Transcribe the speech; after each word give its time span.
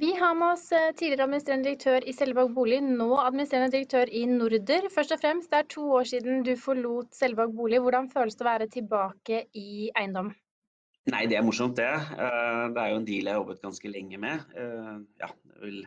Vi 0.00 0.14
har 0.18 0.34
med 0.34 0.48
oss 0.56 0.72
eh, 0.72 0.90
tidligere 0.96 1.22
administrerende 1.28 1.68
direktør 1.68 2.04
i 2.08 2.12
Selvåg 2.16 2.48
bolig, 2.56 2.80
nå 2.82 3.06
administrerende 3.20 3.70
direktør 3.70 4.10
i 4.10 4.24
Norder. 4.26 4.88
Først 4.90 5.12
og 5.14 5.20
fremst, 5.22 5.50
det 5.52 5.60
er 5.60 5.68
to 5.70 5.84
år 5.98 6.08
siden 6.10 6.42
du 6.42 6.54
forlot 6.58 7.12
Selvåg 7.14 7.52
bolig. 7.54 7.78
Hvordan 7.84 8.08
føles 8.10 8.34
det 8.34 8.42
å 8.42 8.48
være 8.48 8.66
tilbake 8.72 9.44
i 9.60 9.92
eiendom? 9.94 10.32
Nei, 11.12 11.20
det 11.30 11.38
er 11.38 11.46
morsomt 11.46 11.78
det. 11.78 11.92
Eh, 11.94 12.64
det 12.74 12.82
er 12.82 12.90
jo 12.90 12.98
en 13.02 13.06
deal 13.06 13.30
jeg 13.30 13.36
har 13.36 13.38
jobbet 13.42 13.62
ganske 13.68 13.92
lenge 13.92 14.20
med. 14.24 14.42
Eh, 14.58 14.90
ja, 15.22 15.30
vel 15.62 15.78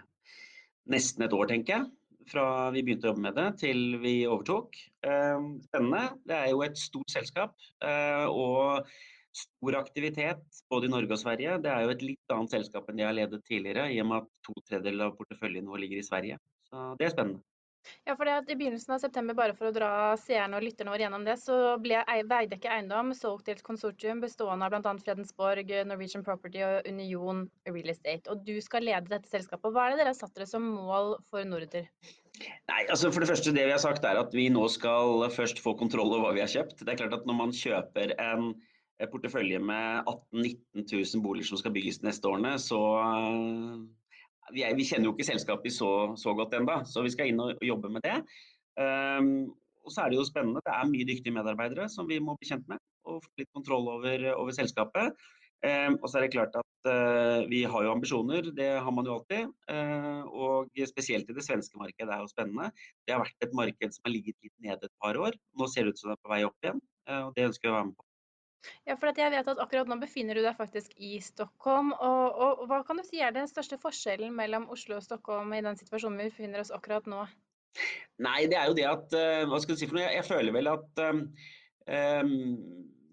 nesten 0.96 1.28
et 1.28 1.36
år, 1.36 1.52
tenker 1.52 1.76
jeg. 1.76 1.92
Fra 2.32 2.48
vi 2.76 2.86
begynte 2.88 3.10
å 3.10 3.12
jobbe 3.12 3.26
med 3.28 3.36
det 3.40 3.50
til 3.66 4.00
vi 4.04 4.16
overtok. 4.28 4.76
Spennende. 5.04 6.02
Det 6.28 6.36
er 6.36 6.50
jo 6.52 6.64
et 6.66 6.80
stort 6.80 7.12
selskap. 7.12 7.54
Og 8.28 8.88
stor 9.38 9.78
aktivitet 9.80 10.64
både 10.72 10.90
i 10.90 10.94
Norge 10.94 11.16
og 11.16 11.22
Sverige. 11.22 11.58
Det 11.64 11.74
er 11.74 11.86
jo 11.86 11.94
et 11.94 12.06
litt 12.06 12.34
annet 12.36 12.56
selskap 12.58 12.90
enn 12.90 13.02
de 13.02 13.08
har 13.08 13.18
ledet 13.18 13.44
tidligere, 13.48 13.90
i 13.94 14.02
og 14.04 14.10
med 14.12 14.24
at 14.24 14.32
to 14.48 14.58
tredjedeler 14.64 15.12
av 15.12 15.20
porteføljen 15.20 15.68
nå 15.68 15.84
ligger 15.84 16.02
i 16.02 16.08
Sverige. 16.08 16.42
Så 16.70 16.90
det 17.00 17.10
er 17.10 17.16
spennende. 17.16 17.46
Ja, 18.08 18.16
for 18.16 18.28
I 18.28 18.56
begynnelsen 18.56 18.94
av 18.96 19.00
september, 19.00 19.36
bare 19.38 19.56
for 19.56 19.70
å 19.70 19.76
dra 19.76 19.90
seerne 20.20 20.58
og 20.58 20.66
lytterne 20.66 20.92
våre 20.92 21.06
gjennom 21.06 21.26
det, 21.28 21.38
så 21.40 21.78
ble 21.84 22.02
Veidekke 22.28 22.72
Eiendom 22.74 23.14
solgt 23.16 23.48
til 23.48 23.58
et 23.58 23.64
konsortium 23.66 24.22
bestående 24.24 24.68
av 24.68 24.74
bl.a. 24.74 24.94
Fredensborg, 25.04 25.72
Norwegian 25.88 26.26
Property 26.26 26.64
og 26.68 26.88
Union 26.90 27.46
Real 27.70 27.94
Estate. 27.94 28.28
Og 28.34 28.44
du 28.48 28.58
skal 28.64 28.88
lede 28.88 29.12
dette 29.12 29.32
selskapet. 29.32 29.72
Hva 29.72 29.86
er 29.86 29.96
det 29.96 30.02
dere 30.02 30.14
har 30.14 30.20
satt 30.20 30.36
dere 30.36 30.50
som 30.50 30.66
mål 30.68 31.18
for 31.32 31.48
Norder? 31.48 31.90
Nei, 32.38 32.82
altså 32.86 33.10
For 33.12 33.24
det 33.24 33.32
første, 33.32 33.54
det 33.56 33.66
vi 33.66 33.74
har 33.74 33.82
sagt 33.82 34.06
er 34.06 34.20
at 34.20 34.36
vi 34.36 34.48
nå 34.54 34.68
skal 34.70 35.28
først 35.34 35.62
få 35.64 35.74
kontroll 35.80 36.12
over 36.14 36.28
hva 36.28 36.36
vi 36.38 36.44
har 36.44 36.52
kjøpt. 36.52 36.84
Det 36.84 36.94
er 36.94 37.00
klart 37.00 37.16
at 37.18 37.30
Når 37.30 37.40
man 37.40 37.56
kjøper 37.56 38.14
en 38.22 38.52
portefølje 39.12 39.60
med 39.62 40.08
18 40.10 40.42
000-19 40.42 41.16
000 41.16 41.24
boliger 41.24 41.52
som 41.52 41.62
skal 41.62 41.74
bygges 41.76 42.02
de 42.02 42.08
neste 42.10 42.30
årene, 42.30 42.56
så 42.62 42.80
eh, 43.04 43.78
vi, 44.56 44.64
er, 44.66 44.76
vi 44.78 44.88
kjenner 44.88 45.10
jo 45.10 45.16
ikke 45.16 45.30
selskapet 45.30 45.76
så, 45.76 45.92
så 46.18 46.34
godt 46.38 46.56
ennå, 46.58 46.82
så 46.90 47.04
vi 47.06 47.14
skal 47.14 47.32
inn 47.32 47.42
og 47.44 47.64
jobbe 47.66 47.92
med 47.94 48.06
det. 48.08 48.18
Um, 48.78 49.50
og 49.88 49.94
så 49.94 50.04
er 50.04 50.12
det 50.12 50.20
jo 50.20 50.28
spennende. 50.28 50.62
Det 50.66 50.74
er 50.74 50.90
mye 50.92 51.08
dyktige 51.08 51.36
medarbeidere 51.36 51.88
som 51.92 52.08
vi 52.10 52.20
må 52.24 52.36
bli 52.40 52.50
kjent 52.50 52.68
med 52.70 52.82
og 53.08 53.22
få 53.24 53.30
litt 53.40 53.52
kontroll 53.56 53.88
over, 53.94 54.26
over 54.36 54.56
selskapet. 54.56 55.16
Um, 55.66 55.96
og 56.02 56.10
så 56.10 56.20
er 56.20 56.26
det 56.26 56.34
klart 56.36 56.58
at 56.60 56.90
uh, 56.92 57.46
vi 57.50 57.64
har 57.66 57.86
jo 57.86 57.94
ambisjoner, 57.94 58.52
det 58.54 58.68
har 58.84 58.94
man 58.94 59.08
jo 59.08 59.16
alltid. 59.18 59.54
Uh, 59.72 60.28
og 60.28 60.84
spesielt 60.92 61.30
i 61.32 61.38
det 61.38 61.46
svenske 61.46 61.80
markedet 61.80 62.14
er 62.14 62.24
jo 62.24 62.32
spennende. 62.32 62.70
Det 63.08 63.16
har 63.16 63.24
vært 63.24 63.48
et 63.48 63.56
marked 63.58 63.96
som 63.96 64.10
har 64.10 64.16
ligget 64.16 64.38
litt 64.44 64.56
nede 64.68 64.90
et 64.90 64.98
par 65.04 65.18
år. 65.22 65.40
Nå 65.58 65.72
ser 65.72 65.88
det 65.88 65.96
ut 65.96 66.04
som 66.04 66.12
det 66.12 66.18
er 66.18 66.26
på 66.26 66.34
vei 66.36 66.44
opp 66.48 66.68
igjen, 66.68 66.84
uh, 67.10 67.24
og 67.30 67.32
det 67.38 67.48
ønsker 67.50 67.70
vi 67.70 67.74
å 67.74 67.80
være 67.80 67.90
med 67.92 67.98
på. 67.98 68.07
Ja, 68.88 68.96
for 68.98 69.12
jeg 69.12 69.32
vet 69.34 69.50
at 69.52 69.62
akkurat 69.62 69.90
nå 69.90 69.98
befinner 70.02 70.38
du 70.38 70.44
deg 70.44 70.58
faktisk 70.58 70.96
i 70.98 71.18
Stockholm. 71.24 71.94
Og, 71.94 72.42
og, 72.42 72.66
hva 72.70 72.82
kan 72.88 73.00
du 73.00 73.06
si 73.06 73.22
er 73.24 73.36
den 73.36 73.50
største 73.50 73.80
forskjellen 73.82 74.34
mellom 74.36 74.68
Oslo 74.74 74.98
og 75.00 75.06
Stockholm 75.06 75.54
i 75.56 75.64
den 75.66 75.80
situasjonen 75.80 76.20
vi 76.24 76.32
befinner 76.32 76.64
oss 76.64 76.74
akkurat 76.76 77.08
nå? 77.10 77.26
Nei, 78.24 78.42
det 78.50 78.58
er 78.58 78.70
jo 78.72 78.78
det 78.78 78.86
at 78.90 79.12
uh, 79.14 79.48
Hva 79.50 79.60
skal 79.62 79.76
du 79.76 79.82
si 79.82 79.90
for 79.90 80.00
noe? 80.00 80.08
Jeg, 80.10 80.26
føler 80.26 80.56
vel 80.56 80.70
at 80.72 81.02
um, 81.06 81.20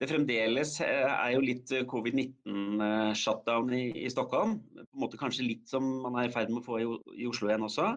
det 0.01 0.09
fremdeles 0.11 0.73
er 0.85 1.35
jo 1.35 1.43
litt 1.45 1.71
covid-19-shutdown 1.91 3.75
i, 3.77 3.85
i, 4.05 4.09
Stockholm. 4.13 4.57
På 4.75 4.83
en 4.83 5.05
måte 5.05 5.21
Kanskje 5.21 5.47
litt 5.47 5.69
som 5.71 5.85
man 6.03 6.17
er 6.19 6.31
i 6.31 6.33
ferd 6.35 6.51
med 6.51 6.63
å 6.63 6.67
få 6.67 6.81
i, 6.83 6.89
i 7.21 7.29
Oslo 7.31 7.51
igjen 7.51 7.67
også. 7.69 7.93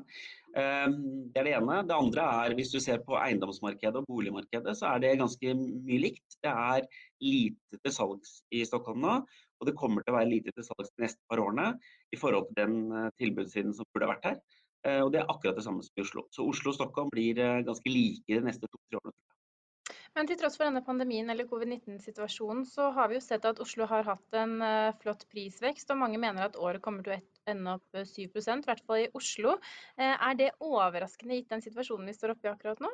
Ehm, 0.57 0.95
det 1.33 1.41
er 1.41 1.45
det 1.45 1.55
ene. 1.59 1.81
Det 1.85 1.95
andre 1.95 2.27
er 2.43 2.55
hvis 2.57 2.71
du 2.73 2.79
ser 2.81 3.03
på 3.05 3.17
eiendomsmarkedet 3.19 3.99
og 4.01 4.07
boligmarkedet, 4.09 4.73
så 4.79 4.89
er 4.89 5.03
det 5.03 5.17
ganske 5.19 5.53
mye 5.59 5.99
likt. 6.01 6.37
Det 6.43 6.53
er 6.53 6.87
lite 7.21 7.81
til 7.83 7.93
salgs 7.93 8.39
i 8.49 8.63
Stockholm 8.65 9.03
nå, 9.05 9.17
og 9.57 9.69
det 9.69 9.75
kommer 9.77 10.05
til 10.05 10.15
å 10.15 10.17
være 10.17 10.31
lite 10.31 10.53
til 10.55 10.65
salgs 10.65 10.93
de 10.95 11.05
neste 11.05 11.21
par 11.29 11.41
årene 11.43 11.75
i 12.13 12.19
forhold 12.19 12.49
til 12.49 12.61
den 12.63 12.79
eh, 12.89 13.11
tilbudssiden 13.21 13.75
som 13.77 13.89
burde 13.93 14.09
vært 14.15 14.29
her. 14.31 14.41
Eh, 14.87 15.01
og 15.03 15.13
det 15.13 15.21
er 15.21 15.29
akkurat 15.29 15.59
det 15.59 15.65
samme 15.67 15.85
som 15.85 16.01
i 16.01 16.05
Oslo. 16.05 16.25
Så 16.33 16.45
Oslo 16.49 16.73
og 16.73 16.79
Stockholm 16.79 17.13
blir 17.13 17.37
eh, 17.37 17.63
ganske 17.67 17.93
like 17.93 18.39
de 18.39 18.45
neste 18.49 18.65
to-tre 18.65 19.01
årene. 19.01 19.17
Men 20.17 20.25
til 20.25 20.39
tross 20.41 20.57
for 20.57 20.65
denne 20.65 20.81
pandemien 20.81 21.29
eller 21.29 21.45
covid-19-situasjonen, 21.45 22.63
så 22.65 22.89
har 22.95 23.11
vi 23.11 23.19
jo 23.19 23.21
sett 23.21 23.45
at 23.45 23.59
Oslo 23.61 23.85
har 23.85 24.07
hatt 24.07 24.37
en 24.39 24.57
flott 24.97 25.27
prisvekst, 25.29 25.91
og 25.93 26.01
mange 26.01 26.17
mener 26.17 26.47
at 26.47 26.57
året 26.57 26.81
kommer 26.81 27.05
til 27.05 27.13
å 27.13 27.19
ende 27.51 27.75
opp 27.77 27.99
7 28.07 28.21
i 28.21 28.55
hvert 28.67 28.85
fall 28.85 29.03
i 29.03 29.11
Oslo. 29.17 29.57
Eh, 29.97 30.13
er 30.13 30.39
det 30.39 30.55
overraskende 30.63 31.37
gitt 31.37 31.51
den 31.53 31.63
situasjonen 31.63 32.09
vi 32.09 32.15
står 32.17 32.35
oppe 32.35 32.49
i 32.49 32.51
akkurat 32.51 32.81
nå? 32.83 32.91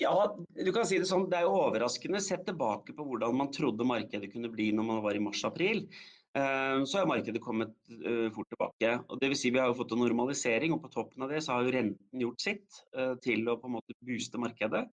Ja, 0.00 0.14
du 0.38 0.70
kan 0.72 0.88
si 0.88 0.98
det 0.98 1.10
sånn. 1.10 1.28
Det 1.28 1.38
er 1.38 1.44
jo 1.44 1.58
overraskende 1.60 2.22
sett 2.24 2.46
tilbake 2.48 2.94
på 2.96 3.04
hvordan 3.04 3.36
man 3.36 3.52
trodde 3.52 3.86
markedet 3.86 4.32
kunne 4.32 4.48
bli 4.52 4.70
når 4.72 4.88
man 4.88 5.02
var 5.04 5.16
i 5.16 5.22
mars-april. 5.22 5.84
Eh, 6.32 6.76
så 6.88 7.02
har 7.02 7.10
markedet 7.10 7.42
kommet 7.44 7.74
eh, 7.92 8.28
fort 8.34 8.48
tilbake. 8.48 8.94
og 9.08 9.20
det 9.20 9.32
vil 9.32 9.40
si 9.40 9.52
Vi 9.52 9.60
har 9.60 9.68
jo 9.68 9.76
fått 9.82 9.92
en 9.92 10.04
normalisering, 10.06 10.72
og 10.72 10.84
på 10.86 10.94
toppen 10.94 11.26
av 11.26 11.34
det 11.34 11.42
så 11.44 11.56
har 11.56 11.66
jo 11.66 11.74
renten 11.76 12.24
gjort 12.24 12.40
sitt 12.40 12.84
til 13.24 13.50
å 13.50 13.58
på 13.60 13.68
en 13.68 13.76
måte 13.76 13.98
booste 14.00 14.40
markedet. 14.40 14.86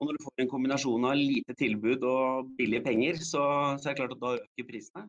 Og 0.00 0.08
Når 0.08 0.18
du 0.18 0.24
får 0.24 0.42
en 0.42 0.50
kombinasjon 0.50 1.04
av 1.06 1.18
lite 1.18 1.54
tilbud 1.58 2.04
og 2.08 2.48
billige 2.58 2.82
penger, 2.86 3.20
så, 3.22 3.42
så 3.78 3.90
er 3.90 3.92
det 3.92 4.00
klart 4.00 4.16
at 4.16 4.22
da 4.22 4.32
øker 4.38 4.68
prisene. 4.68 5.04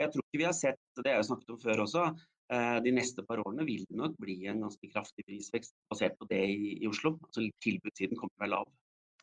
Jeg 0.00 0.10
tror 0.10 0.24
ikke 0.24 0.40
vi 0.40 0.48
har 0.48 0.56
sett, 0.56 0.80
det 0.98 1.12
har 1.12 1.20
jeg 1.20 1.28
snakket 1.28 1.52
om 1.54 1.60
før 1.62 1.84
også, 1.84 2.06
Eh, 2.52 2.78
de 2.84 2.92
neste 2.92 3.22
par 3.24 3.40
årene 3.40 3.64
vil 3.64 3.84
det 3.88 3.96
nok 3.96 4.16
bli 4.20 4.34
en 4.50 4.60
ganske 4.66 4.88
kraftig 4.92 5.24
prisvekst 5.28 5.72
basert 5.88 6.18
på 6.20 6.28
det 6.28 6.42
i, 6.52 6.72
i 6.82 6.88
Oslo. 6.90 7.14
Altså 7.24 7.46
Tilbudssiden 7.64 8.18
kommer 8.18 8.34
til 8.34 8.42
å 8.42 8.44
være 8.44 8.54
lav. 8.54 8.72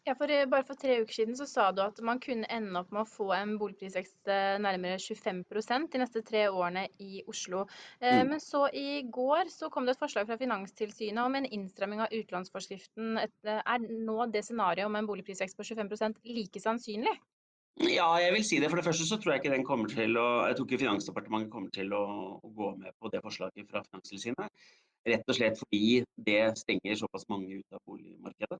Ja, 0.10 0.16
for 0.18 0.32
eh, 0.34 0.48
Bare 0.50 0.66
for 0.66 0.80
tre 0.80 0.96
uker 1.04 1.14
siden 1.14 1.38
så 1.38 1.46
sa 1.46 1.68
du 1.76 1.84
at 1.84 2.00
man 2.06 2.22
kunne 2.24 2.48
ende 2.50 2.82
opp 2.82 2.90
med 2.96 3.04
å 3.04 3.10
få 3.10 3.30
en 3.36 3.52
boligprisvekst 3.62 4.32
eh, 4.34 4.58
nærmere 4.64 4.98
25% 4.98 5.92
de 5.94 6.02
neste 6.02 6.24
tre 6.26 6.48
årene 6.50 6.88
i 7.04 7.22
Oslo. 7.30 7.68
Mm. 8.02 8.32
Men 8.32 8.42
så 8.42 8.66
i 8.74 9.04
går 9.06 9.52
så 9.54 9.70
kom 9.70 9.86
det 9.86 9.94
et 9.96 10.02
forslag 10.02 10.26
fra 10.26 10.40
Finanstilsynet 10.42 11.22
om 11.22 11.38
en 11.38 11.46
innstramming 11.46 12.02
av 12.02 12.16
utlånsforskriften. 12.16 13.20
Er 13.22 13.86
nå 13.86 14.26
det 14.34 14.48
scenarioet 14.48 14.90
om 14.90 14.98
en 14.98 15.10
boligprisvekst 15.10 15.60
på 15.60 15.68
25% 15.68 16.24
like 16.26 16.64
sannsynlig? 16.64 17.14
Ja, 17.80 18.10
jeg 18.20 18.34
vil 18.34 18.44
si 18.44 18.58
det. 18.60 18.68
For 18.72 18.82
det 18.82 18.88
første 18.90 19.06
så 19.08 19.20
tror 19.22 19.36
jeg 19.36 19.44
ikke 19.44 19.54
den 19.54 19.68
kommer 19.68 19.92
til 19.94 20.18
å 20.20 20.28
Jeg 20.50 20.58
tror 20.58 20.66
ikke 20.68 20.82
Finansdepartementet 20.88 21.54
kommer 21.54 21.70
til 21.76 21.94
å, 21.94 22.04
å 22.42 22.50
gå 22.58 22.74
med 22.82 22.98
på 22.98 23.14
det 23.14 23.22
forslaget 23.24 23.70
fra 23.70 23.86
Finanstilsynet. 23.86 24.68
Rett 25.08 25.32
og 25.32 25.38
slett 25.38 25.62
fordi 25.62 26.02
det 26.18 26.42
stenger 26.60 26.98
såpass 27.00 27.30
mange 27.30 27.62
ut 27.62 27.78
av 27.78 27.86
boligmarkedet. 27.86 28.60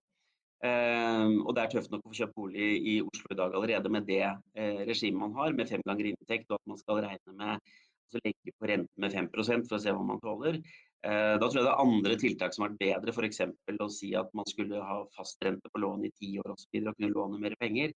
Uh, 0.60 1.40
og 1.46 1.54
det 1.56 1.62
er 1.64 1.72
tøft 1.72 1.92
nok 1.94 2.02
å 2.04 2.12
få 2.12 2.18
kjøpt 2.18 2.36
bolig 2.36 2.66
i 2.92 2.98
Oslo 3.00 3.32
i 3.32 3.38
dag 3.40 3.54
allerede 3.56 3.92
med 3.94 4.04
det 4.10 4.26
eh, 4.28 4.82
regimet 4.90 5.22
man 5.22 5.38
har, 5.38 5.54
med 5.56 5.70
fem 5.70 5.84
ganger 5.88 6.10
inntekt, 6.10 6.50
og 6.52 6.60
at 6.60 6.68
man 6.68 6.82
skal 6.82 7.00
regne 7.06 7.36
med 7.38 7.70
altså 8.10 8.22
legge 8.26 8.54
på 8.58 8.68
renten 8.68 9.04
med 9.04 9.14
5% 9.14 9.70
for 9.70 9.78
å 9.78 9.82
se 9.84 9.94
hva 9.94 10.06
man 10.06 10.22
tåler. 10.24 10.58
Eh, 11.06 11.36
da 11.40 11.46
tror 11.46 11.60
jeg 11.62 11.68
det 11.68 11.74
er 11.74 11.84
andre 11.84 12.16
tiltak 12.20 12.56
som 12.56 12.66
har 12.66 12.74
vært 12.74 12.82
bedre, 12.82 13.14
f.eks. 13.14 13.42
å 13.86 13.90
si 13.94 14.10
at 14.20 14.34
man 14.36 14.48
skulle 14.50 14.82
ha 14.84 15.04
fast 15.16 15.40
rente 15.46 15.72
på 15.72 15.84
lån 15.84 16.08
i 16.08 16.12
ti 16.18 16.34
år 16.42 16.56
osv. 16.56 16.82
Og, 16.82 16.92
kunne 16.98 17.14
låne 17.14 17.42
mer 17.44 17.56
penger. 17.62 17.94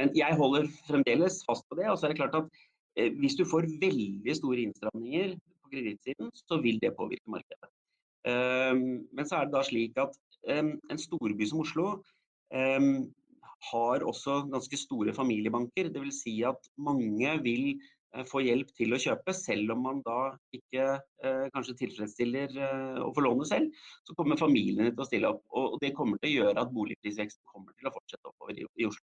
Men 0.00 0.12
jeg 0.16 0.38
holder 0.38 0.68
fremdeles 0.88 1.40
fast 1.48 1.66
på 1.70 1.78
det. 1.80 1.88
Og 1.90 1.98
så 1.98 2.06
er 2.06 2.14
det 2.14 2.20
klart 2.20 2.36
at 2.38 2.60
eh, 2.98 3.10
hvis 3.18 3.38
du 3.40 3.46
får 3.48 3.70
veldig 3.82 4.36
store 4.38 4.66
innstramninger 4.68 5.34
på 5.38 5.72
kredittsiden, 5.72 6.30
så 6.44 6.60
vil 6.62 6.78
det 6.82 6.94
påvirke 6.98 7.38
markedet. 7.38 7.72
Um, 8.24 9.04
men 9.12 9.26
så 9.28 9.36
er 9.36 9.48
det 9.48 9.52
da 9.52 9.60
slik 9.66 9.98
at 10.00 10.14
um, 10.16 10.23
en 10.48 11.00
storby 11.00 11.46
som 11.48 11.62
Oslo 11.62 11.86
har 13.70 14.04
også 14.04 14.44
ganske 14.52 14.78
store 14.78 15.14
familiebanker. 15.16 15.90
Dvs. 15.94 16.22
Si 16.24 16.34
at 16.46 16.68
mange 16.76 17.34
vil 17.44 17.64
uh, 18.16 18.24
få 18.28 18.44
hjelp 18.44 18.70
til 18.76 18.94
å 18.94 19.00
kjøpe, 19.00 19.34
selv 19.36 19.74
om 19.76 19.84
man 19.88 20.02
da 20.06 20.18
ikke 20.56 20.86
uh, 20.98 21.46
kanskje 21.54 21.78
tilfredsstiller 21.84 22.54
uh, 22.58 23.02
å 23.06 23.10
få 23.16 23.26
låne 23.26 23.48
selv. 23.48 23.84
Så 24.08 24.16
kommer 24.18 24.40
familiene 24.40 24.92
til 24.92 25.04
å 25.04 25.08
stille 25.08 25.32
opp. 25.34 25.44
Og, 25.56 25.78
det 25.84 25.94
kommer 25.96 26.20
til 26.20 26.32
å 26.32 26.36
gjøre 26.40 26.64
at 26.64 26.74
boligprisveksten 26.74 27.44
kommer 27.50 27.76
til 27.78 27.90
å 27.90 27.94
fortsette 27.96 28.32
oppover 28.32 28.60
i 28.60 28.88
Oslo. 28.88 29.06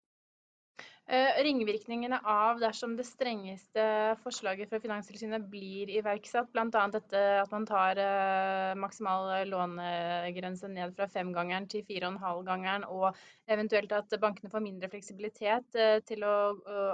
Eh, 1.06 1.36
ringvirkningene 1.46 2.18
av 2.26 2.58
dersom 2.58 2.96
det 2.98 3.04
strengeste 3.06 3.84
forslaget 4.24 4.72
fra 4.72 4.80
Finanstilsynet 4.82 5.44
blir 5.52 5.92
iverksatt, 6.00 6.48
bl.a. 6.50 6.88
dette 6.96 7.22
at 7.44 7.52
man 7.54 7.68
tar 7.70 8.02
eh, 8.02 8.72
maksimal 8.82 9.46
lånegrense 9.46 10.72
ned 10.74 10.96
fra 10.98 11.06
femgangeren 11.14 11.70
til 11.70 11.86
fire 11.86 12.10
og 12.10 12.16
en 12.16 12.24
halv 12.24 12.42
gangeren, 12.50 12.88
og 12.90 13.14
eventuelt 13.46 13.94
at 13.94 14.18
bankene 14.18 14.50
får 14.50 14.66
mindre 14.66 14.90
fleksibilitet 14.90 15.78
eh, 15.78 16.00
til 16.10 16.26
å 16.26 16.34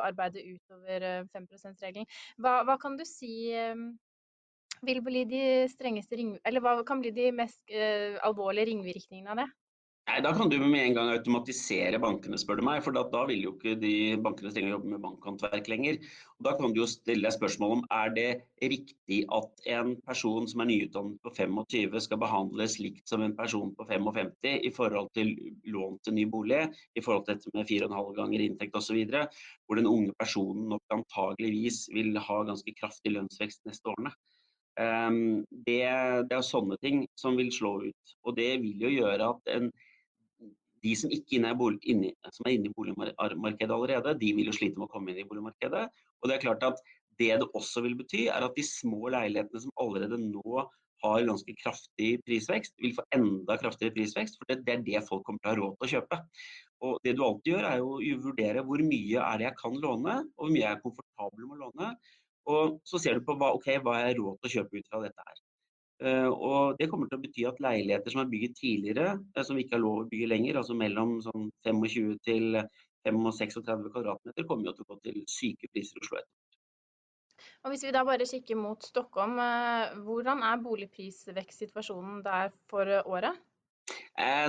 arbeide 0.03 0.43
utover 0.43 1.07
5 1.31 1.47
%-regelen. 1.47 2.11
Hva, 2.35 2.57
hva, 2.67 2.75
kan 2.83 2.99
du 2.99 3.07
si 3.07 3.55
vil 4.83 5.03
bli 5.07 5.23
de 5.29 5.43
strengeste 5.71 6.19
eller 6.19 6.59
hva 6.59 6.81
kan 6.83 6.99
bli 6.99 7.15
de 7.15 7.31
mest 7.37 7.61
alvorlige 8.27 8.73
ringvirkningene 8.73 9.31
av 9.31 9.45
det? 9.45 9.51
Nei, 10.11 10.19
Da 10.21 10.33
kan 10.35 10.49
du 10.49 10.57
med 10.59 10.81
en 10.83 10.95
gang 10.95 11.09
automatisere 11.13 11.99
bankene, 12.03 12.35
spør 12.39 12.57
du 12.59 12.65
meg. 12.67 12.81
For 12.83 12.91
da, 12.91 13.05
da 13.07 13.21
vil 13.29 13.45
jo 13.45 13.51
ikke 13.53 13.77
de 13.79 13.91
bankene 14.19 14.49
trenge 14.51 14.67
å 14.67 14.73
jobbe 14.73 14.89
med 14.91 15.01
bankhåndverk 15.05 15.69
lenger. 15.71 15.99
Og 16.35 16.47
da 16.47 16.51
kan 16.59 16.73
du 16.73 16.81
jo 16.81 16.87
stille 16.89 17.23
deg 17.23 17.35
spørsmål 17.37 17.75
om 17.77 17.83
er 17.95 18.11
det 18.17 18.25
riktig 18.59 19.21
at 19.31 19.63
en 19.71 19.93
person 20.03 20.49
som 20.51 20.63
er 20.63 20.67
nyutdannet 20.67 21.21
på 21.23 21.31
25 21.37 21.95
skal 22.03 22.19
behandles 22.19 22.75
likt 22.83 23.07
som 23.07 23.23
en 23.23 23.35
person 23.37 23.71
på 23.77 23.85
55 23.87 24.33
i 24.51 24.71
forhold 24.75 25.07
til 25.15 25.31
lån 25.71 25.95
til 26.03 26.17
ny 26.17 26.25
bolig, 26.33 26.65
i 26.99 27.03
forhold 27.05 27.29
til 27.29 27.37
dette 27.37 27.53
med 27.55 27.71
4,5 27.71 28.11
ganger 28.17 28.43
inntekt 28.43 28.75
osv. 28.75 28.99
Hvor 29.63 29.79
den 29.79 29.87
unge 29.87 30.11
personen 30.19 30.67
nok 30.73 30.97
antageligvis 30.97 31.85
vil 31.95 32.19
ha 32.19 32.41
ganske 32.49 32.75
kraftig 32.81 33.15
lønnsvekst 33.15 33.63
neste 33.69 33.95
årene. 33.95 34.11
Um, 34.79 35.45
det, 35.67 35.83
det, 36.27 36.35
er 36.35 36.43
sånne 36.47 36.77
ting 36.83 37.05
som 37.19 37.39
vil 37.39 37.51
slå 37.55 37.77
ut. 37.87 38.13
Og 38.27 38.35
det 38.35 38.49
vil 38.63 38.85
jo 38.87 38.91
gjøre 38.91 39.31
at 39.35 39.55
en, 39.55 39.71
de 40.81 40.95
som 40.97 41.13
ikke 41.13 41.39
er, 41.41 41.61
inne, 41.93 42.11
som 42.33 42.47
er 42.47 42.55
inne 42.57 42.71
i 42.71 42.75
boligmarkedet 42.75 43.73
allerede, 43.75 44.17
de 44.19 44.33
vil 44.37 44.49
jo 44.49 44.55
slite 44.55 44.79
med 44.79 44.87
å 44.87 44.91
komme 44.91 45.13
inn 45.13 45.21
i 45.21 45.27
boligmarkedet. 45.29 45.87
Og 46.21 46.29
det 46.29 46.37
er 46.37 46.45
klart 46.45 46.65
at 46.65 46.81
det 47.21 47.33
det 47.41 47.49
også 47.57 47.83
vil 47.85 47.97
bety, 47.99 48.27
er 48.33 48.45
at 48.45 48.55
de 48.57 48.65
små 48.65 49.11
leilighetene 49.13 49.61
som 49.61 49.73
allerede 49.81 50.17
nå 50.21 50.63
har 51.01 51.25
ganske 51.25 51.53
kraftig 51.57 52.11
prisvekst, 52.25 52.75
vil 52.81 52.95
få 52.97 53.05
enda 53.15 53.57
kraftigere 53.61 53.93
prisvekst. 53.95 54.37
For 54.37 54.49
det 54.49 54.61
er 54.69 54.83
det 54.85 55.03
folk 55.07 55.25
kommer 55.25 55.41
til 55.41 55.49
å 55.49 55.53
ha 55.53 55.59
råd 55.59 55.77
til 55.77 55.87
å 55.87 55.91
kjøpe. 55.95 56.19
Og 56.87 56.97
det 57.05 57.15
du 57.17 57.23
alltid 57.25 57.53
gjør, 57.53 57.67
er 57.69 57.81
jo 57.81 57.93
å 57.97 58.23
vurdere 58.25 58.65
hvor 58.65 58.83
mye 58.85 59.27
er 59.27 59.41
det 59.41 59.47
jeg 59.49 59.59
kan 59.61 59.77
låne, 59.85 60.17
og 60.33 60.45
hvor 60.45 60.53
mye 60.53 60.63
jeg 60.65 60.77
er 60.77 60.83
komfortabel 60.85 61.47
med 61.47 61.55
å 61.57 61.61
låne. 61.67 61.93
Og 62.51 62.77
så 62.89 63.01
ser 63.01 63.17
du 63.17 63.25
på 63.25 63.37
hva, 63.37 63.53
okay, 63.57 63.81
hva 63.81 63.99
jeg 63.99 64.11
har 64.11 64.21
råd 64.21 64.41
til 64.41 64.49
å 64.49 64.53
kjøpe 64.57 64.81
ut 64.81 64.89
fra 64.89 65.01
dette 65.05 65.27
her. 65.27 65.41
Uh, 66.01 66.29
og 66.33 66.77
Det 66.79 66.87
kommer 66.89 67.09
til 67.09 67.19
å 67.19 67.21
bety 67.21 67.43
at 67.45 67.59
leiligheter 67.61 68.13
som 68.13 68.23
er 68.23 68.29
bygget 68.31 68.55
tidligere, 68.57 69.17
uh, 69.35 69.43
som 69.45 69.57
vi 69.57 69.65
ikke 69.65 69.77
har 69.77 69.83
lov 69.83 69.99
å 70.03 70.07
bygge 70.09 70.29
lenger, 70.31 70.57
altså 70.61 70.77
mellom 70.77 71.19
sånn 71.25 71.49
25 71.67 72.15
til 72.25 72.57
35 73.05 73.91
kvadratmeter, 73.93 74.47
kommer 74.49 74.69
jo 74.69 74.75
til 74.77 74.87
å 74.87 74.93
gå 74.93 74.97
til 75.05 75.21
syke 75.29 75.69
priser 75.69 75.99
i 75.99 76.05
Oslo 76.05 76.21
etterpå. 76.21 76.39
Og 77.61 77.73
Hvis 77.73 77.85
vi 77.85 77.93
da 77.93 78.01
bare 78.05 78.25
kikker 78.25 78.57
mot 78.57 78.81
Stockholm, 78.85 79.37
uh, 79.37 79.93
hvordan 80.05 80.41
er 80.49 80.65
boligprisvekstsituasjonen 80.65 82.21
der 82.25 82.53
for 82.71 82.97
året? 83.05 83.37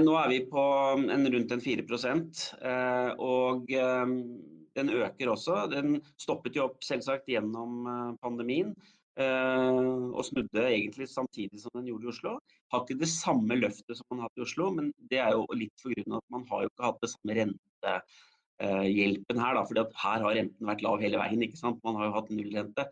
nå 0.02 0.12
er 0.18 0.28
vi 0.28 0.38
på 0.46 0.62
en, 1.10 1.26
rundt 1.32 1.52
en 1.54 1.62
4 1.62 1.84
eh, 2.12 3.10
og 3.18 3.70
den 4.76 4.90
øker 4.90 5.32
også. 5.32 5.66
Den 5.72 6.00
stoppet 6.20 6.56
jo 6.56 6.66
opp 6.68 6.84
selvsagt 6.84 7.30
gjennom 7.30 7.86
eh, 7.86 8.10
pandemien. 8.22 8.74
Uh, 9.12 10.08
og 10.16 10.24
snudde 10.24 10.62
egentlig 10.70 11.04
samtidig 11.12 11.58
som 11.60 11.74
den 11.76 11.90
gjorde 11.90 12.06
i 12.06 12.12
Oslo. 12.14 12.30
Har 12.72 12.84
ikke 12.84 13.02
det 13.02 13.10
samme 13.12 13.58
løftet 13.58 13.98
som 13.98 14.06
man 14.08 14.22
har 14.22 14.30
hatt 14.30 14.40
i 14.40 14.44
Oslo, 14.46 14.70
men 14.72 14.88
det 15.10 15.20
er 15.20 15.34
jo 15.36 15.44
litt 15.56 15.74
pga. 15.82 16.16
at 16.16 16.28
man 16.32 16.46
har 16.48 16.64
jo 16.64 16.70
ikke 16.70 16.86
hatt 16.86 17.02
det 17.02 17.10
samme 17.12 17.36
rentehjelpen 17.40 19.36
uh, 19.36 19.44
her. 19.44 19.60
Da, 19.76 19.84
her 20.04 20.24
har 20.24 20.38
renten 20.38 20.70
vært 20.72 20.86
lav 20.86 21.04
hele 21.04 21.20
veien. 21.20 21.44
ikke 21.44 21.60
sant? 21.60 21.82
Man 21.84 22.00
har 22.00 22.08
jo 22.08 22.16
hatt 22.16 22.32
nullrente. 22.32 22.88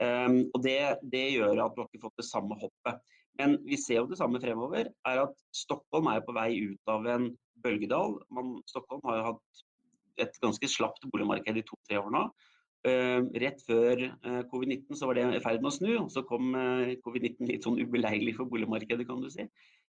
Um, 0.00 0.42
og 0.56 0.62
det, 0.64 0.80
det, 1.12 1.24
gjør 1.36 1.62
at 1.66 1.76
du 1.76 1.82
har 1.84 1.88
ikke 1.90 2.06
fått 2.08 2.18
det 2.22 2.28
samme 2.30 2.58
hoppet. 2.58 3.00
Men 3.38 3.58
vi 3.64 3.78
ser 3.78 4.02
jo 4.02 4.10
det 4.10 4.18
samme 4.18 4.40
fremover. 4.42 4.90
er 5.06 5.22
at 5.22 5.34
Stockholm 5.54 6.10
er 6.10 6.24
på 6.26 6.34
vei 6.34 6.50
ut 6.72 6.92
av 6.92 7.06
en 7.06 7.30
bølgedal. 7.62 8.18
Man, 8.34 8.56
Stockholm 8.66 9.04
har 9.06 9.20
jo 9.20 9.26
hatt 9.30 9.66
et 10.20 10.40
ganske 10.42 10.68
slapt 10.68 11.06
boligmarked 11.12 11.62
i 11.62 11.64
to-tre 11.68 12.00
år 12.00 12.10
nå. 12.12 12.26
Uh, 12.80 13.26
rett 13.36 13.58
før 13.68 14.06
uh, 14.24 14.40
covid-19 14.48 14.96
så 14.96 15.08
var 15.10 15.18
det 15.18 15.26
i 15.36 15.40
ferd 15.44 15.60
med 15.60 15.68
å 15.68 15.74
snu, 15.74 15.90
og 16.00 16.06
så 16.08 16.22
kom 16.24 16.54
uh, 16.56 16.88
covid-19 17.04 17.50
litt 17.50 17.66
sånn 17.66 17.76
ubeleilig 17.76 18.32
for 18.38 18.48
boligmarkedet, 18.48 19.04
kan 19.04 19.20
du 19.20 19.28
si. 19.28 19.44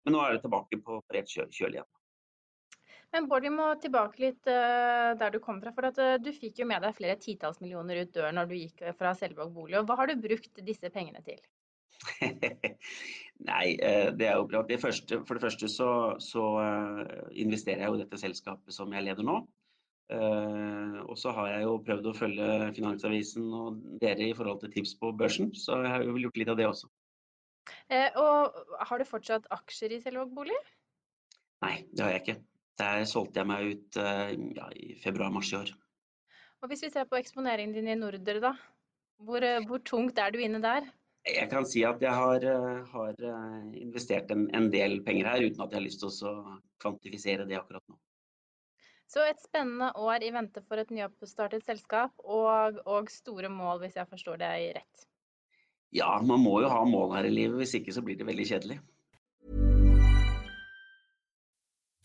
Men 0.07 0.15
nå 0.15 0.21
er 0.23 0.37
det 0.37 0.45
tilbake 0.45 0.79
på 0.85 1.01
rett 1.11 1.33
kjøl, 1.33 1.75
igjen. 1.75 1.89
Men 3.11 3.27
Bård, 3.27 3.43
vi 3.43 3.51
må 3.51 3.65
tilbake 3.79 4.21
litt 4.23 4.47
der 4.47 5.31
du 5.31 5.37
kom 5.39 5.61
fra. 5.63 5.71
For 5.75 6.19
du 6.19 6.27
fikk 6.35 6.59
jo 6.59 6.65
med 6.67 6.83
deg 6.83 6.95
flere 6.95 7.15
titalls 7.19 7.61
millioner 7.63 8.01
ut 8.03 8.11
døren 8.15 8.35
når 8.35 8.49
du 8.49 8.55
gikk 8.57 8.83
fra 8.99 9.13
Selvåg 9.15 9.53
bolig. 9.55 9.77
og 9.79 9.87
Hva 9.87 9.95
har 10.01 10.11
du 10.11 10.19
brukt 10.19 10.59
disse 10.67 10.91
pengene 10.91 11.23
til? 11.23 11.39
Nei, 13.47 13.77
det 13.79 14.27
er 14.27 14.35
jo 14.35 14.49
bra. 14.51 14.65
Det 14.67 14.79
første, 14.83 15.21
for 15.23 15.39
det 15.39 15.45
første 15.47 15.71
så, 15.71 15.89
så 16.19 16.43
investerer 17.31 17.85
jeg 17.85 17.93
jo 17.93 17.95
i 17.95 18.03
dette 18.03 18.19
selskapet 18.19 18.75
som 18.75 18.91
jeg 18.91 19.07
leder 19.07 19.27
nå. 19.27 19.39
Uh, 20.07 21.03
og 21.03 21.17
så 21.19 21.33
har 21.35 21.49
jeg 21.51 21.65
jo 21.65 21.73
prøvd 21.83 22.05
å 22.07 22.15
følge 22.15 22.45
Finansavisen 22.77 23.47
og 23.51 23.81
dere 23.99 24.29
i 24.29 24.35
forhold 24.35 24.61
til 24.61 24.71
tips 24.71 24.93
på 25.01 25.09
børsen, 25.19 25.49
så 25.51 25.81
jeg 25.83 25.91
har 25.91 26.05
jo 26.07 26.15
gjort 26.21 26.39
litt 26.39 26.51
av 26.53 26.59
det 26.59 26.67
også. 26.69 26.87
Uh, 27.91 28.07
og 28.15 28.61
har 28.87 29.01
du 29.01 29.09
fortsatt 29.09 29.49
aksjer 29.51 29.97
i 29.97 29.99
Selvåg 30.05 30.31
bolig? 30.37 30.55
Nei, 31.65 31.81
det 31.91 32.05
har 32.05 32.15
jeg 32.15 32.23
ikke. 32.23 32.37
Der 32.79 33.03
solgte 33.09 33.41
jeg 33.41 33.49
meg 33.51 33.73
ut 33.73 33.99
uh, 33.99 34.31
ja, 34.55 34.69
i 34.79 34.95
februar-mars 35.03 35.51
i 35.51 35.59
år. 35.59 35.75
Og 36.63 36.71
Hvis 36.71 36.87
vi 36.87 36.93
ser 36.93 37.09
på 37.09 37.19
eksponeringen 37.19 37.75
din 37.75 37.91
i 37.91 37.99
Norder, 37.99 38.39
da. 38.47 38.55
Hvor, 39.27 39.43
hvor, 39.67 39.81
tungt 39.83 40.19
er 40.21 40.31
du 40.31 40.39
inne 40.39 40.61
der? 40.63 40.87
Jeg 41.27 41.49
kan 41.51 41.65
si 41.67 41.81
at 41.83 41.99
jeg 41.99 42.13
har, 42.13 42.43
har 42.93 43.23
investert 43.75 44.29
en, 44.31 44.45
en, 44.55 44.69
del 44.71 45.01
penger 45.03 45.27
her, 45.33 45.43
uten 45.49 45.65
at 45.65 45.73
jeg 45.73 45.81
har 45.81 45.87
lyst 45.89 46.03
til 46.05 46.29
å 46.29 46.59
kvantifisere 46.79 47.47
det 47.49 47.57
akkurat 47.59 47.83
nå. 47.89 47.97
Så 49.07 49.23
et 49.23 49.39
spennende 49.39 49.93
år 49.95 50.23
i 50.27 50.33
vente 50.35 50.61
for 50.67 50.81
et 50.81 50.91
nyoppstartet 50.91 51.63
selskap, 51.63 52.11
og, 52.19 52.81
og 52.85 53.07
store 53.11 53.49
mål, 53.49 53.79
hvis 53.85 53.95
jeg 53.95 54.09
forstår 54.09 54.41
deg 54.41 54.73
rett. 54.81 55.07
Ja, 55.95 56.17
man 56.19 56.43
må 56.43 56.59
jo 56.61 56.69
ha 56.69 56.83
mål 56.83 57.15
her 57.15 57.29
i 57.29 57.31
livet, 57.31 57.55
hvis 57.61 57.77
ikke 57.79 57.95
så 57.95 58.03
blir 58.03 58.19
det 58.19 58.27
veldig 58.27 58.47
kjedelig. 58.51 58.79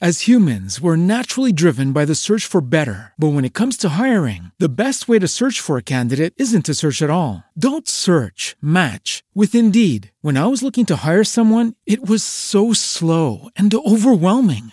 As 0.02 0.22
humans, 0.22 0.81
we're 0.81 0.96
naturally 0.96 1.52
driven 1.52 1.93
by 1.93 2.04
the 2.04 2.16
search 2.16 2.44
for 2.44 2.60
better. 2.60 3.12
But 3.16 3.34
when 3.34 3.44
it 3.44 3.55
comes 3.55 3.76
to 3.78 3.90
hiring, 3.90 4.50
the 4.58 4.69
best 4.69 5.06
way 5.06 5.20
to 5.20 5.28
search 5.28 5.60
for 5.60 5.76
a 5.76 5.90
candidate 5.94 6.34
isn't 6.38 6.66
to 6.66 6.75
search 6.75 7.02
at 7.02 7.10
all. 7.10 7.44
Don't 7.56 7.87
search, 7.87 8.56
match 8.60 9.22
with 9.32 9.55
Indeed. 9.55 10.10
When 10.20 10.37
I 10.37 10.46
was 10.46 10.60
looking 10.60 10.87
to 10.87 11.06
hire 11.06 11.22
someone, 11.22 11.75
it 11.87 12.05
was 12.05 12.25
so 12.25 12.72
slow 12.72 13.48
and 13.55 13.72
overwhelming. 13.72 14.72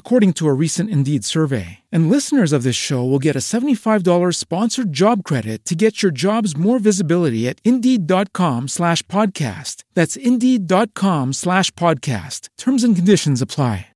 according 0.00 0.32
to 0.32 0.48
a 0.48 0.52
recent 0.64 0.90
Indeed 0.90 1.22
survey. 1.24 1.78
And 1.92 2.10
listeners 2.10 2.52
of 2.52 2.64
this 2.64 2.74
show 2.74 3.04
will 3.04 3.20
get 3.20 3.36
a 3.36 3.44
$75 3.52 4.34
sponsored 4.34 4.92
job 4.92 5.22
credit 5.22 5.64
to 5.66 5.76
get 5.76 6.02
your 6.02 6.10
jobs 6.10 6.56
more 6.56 6.80
visibility 6.80 7.46
at 7.46 7.60
Indeed.com 7.64 8.66
slash 8.66 9.02
podcast. 9.04 9.84
That's 9.94 10.16
Indeed.com 10.16 11.34
slash 11.34 11.70
podcast. 11.72 12.48
Terms 12.58 12.82
and 12.82 12.96
conditions 12.96 13.40
apply. 13.40 13.86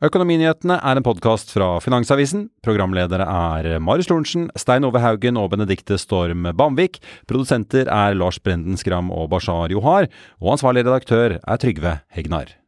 Økonominyhetene 0.00 0.78
er 0.80 0.96
en 0.96 1.04
podkast 1.04 1.50
fra 1.52 1.74
Finansavisen. 1.84 2.46
Programledere 2.64 3.26
er 3.28 3.82
Marius 3.84 4.08
Lorentzen, 4.08 4.46
Stein 4.56 4.86
Ove 4.88 5.02
Haugen 5.04 5.36
og 5.36 5.50
Benedikte 5.52 5.98
Storm 6.00 6.48
Bamvik. 6.56 7.02
Produsenter 7.28 7.84
er 7.84 8.16
Lars 8.16 8.40
Brenden 8.40 8.80
Skram 8.80 9.12
og 9.12 9.28
Bashar 9.34 9.68
Johar. 9.74 10.08
Og 10.40 10.56
ansvarlig 10.56 10.86
redaktør 10.88 11.36
er 11.36 11.60
Trygve 11.60 11.98
Hegnar. 12.16 12.59